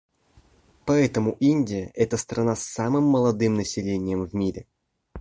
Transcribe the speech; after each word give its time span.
Поэтому 0.87 1.37
Индия— 1.39 1.91
это 1.93 2.17
страна 2.17 2.55
с 2.55 2.63
самым 2.63 3.03
молодым 3.03 3.53
населением 3.53 4.25
в 4.25 4.33
мире. 4.33 4.65